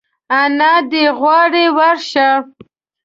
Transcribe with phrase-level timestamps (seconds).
[0.39, 2.27] انا دي غواړي ورشه!